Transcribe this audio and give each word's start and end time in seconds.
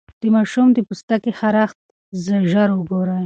د 0.21 0.23
ماشوم 0.35 0.67
د 0.73 0.77
پوستکي 0.87 1.31
خارښت 1.39 1.79
ژر 2.51 2.69
وګورئ. 2.75 3.17